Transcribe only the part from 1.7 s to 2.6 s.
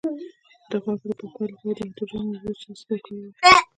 د هایدروجن او اوبو